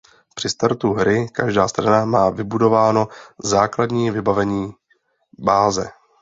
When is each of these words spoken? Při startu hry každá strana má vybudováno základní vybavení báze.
Při 0.35 0.49
startu 0.49 0.93
hry 0.93 1.27
každá 1.31 1.67
strana 1.67 2.05
má 2.05 2.29
vybudováno 2.29 3.07
základní 3.43 4.11
vybavení 4.11 4.73
báze. 5.39 5.89